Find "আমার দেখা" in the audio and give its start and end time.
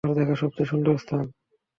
0.03-0.35